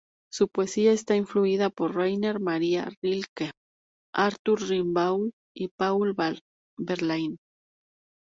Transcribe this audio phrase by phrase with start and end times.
[0.33, 3.51] Su poesía está influida por Rainer Maria Rilke,
[4.11, 6.15] Arthur Rimbaud y Paul
[6.79, 7.37] Verlaine.